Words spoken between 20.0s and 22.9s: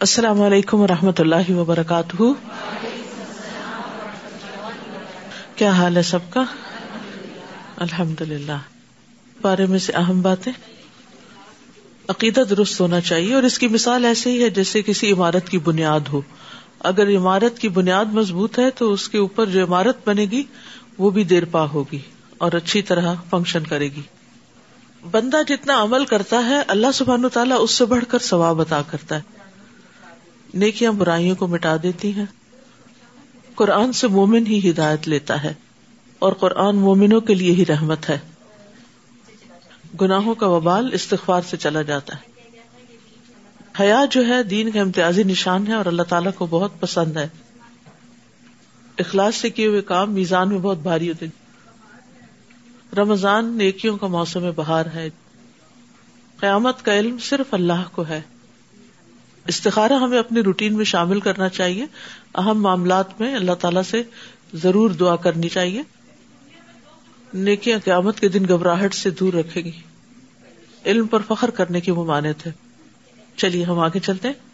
بنے گی وہ بھی دیر پا ہوگی اور اچھی